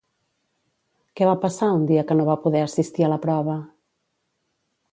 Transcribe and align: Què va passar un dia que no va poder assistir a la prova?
Què 1.19 1.27
va 1.31 1.35
passar 1.43 1.69
un 1.75 1.85
dia 1.91 2.05
que 2.11 2.17
no 2.21 2.25
va 2.29 2.37
poder 2.47 2.63
assistir 2.69 3.07
a 3.09 3.11
la 3.13 3.19
prova? 3.27 3.59